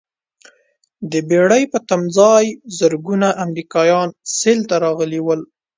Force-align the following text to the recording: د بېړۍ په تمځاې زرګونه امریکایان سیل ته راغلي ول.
د 1.11 1.13
بېړۍ 1.29 1.63
په 1.71 1.77
تمځاې 1.89 2.45
زرګونه 2.77 3.27
امریکایان 3.45 4.09
سیل 4.37 4.59
ته 4.69 4.75
راغلي 4.85 5.19
ول. 5.23 5.41